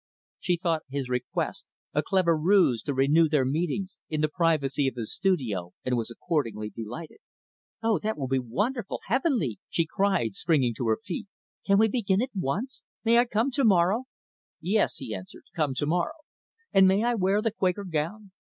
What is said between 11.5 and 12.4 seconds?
"Can we begin at